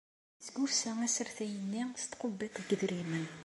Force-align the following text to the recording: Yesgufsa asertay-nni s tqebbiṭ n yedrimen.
Yesgufsa 0.39 0.91
asertay-nni 1.07 1.83
s 2.01 2.03
tqebbiṭ 2.05 2.55
n 2.59 2.63
yedrimen. 2.69 3.25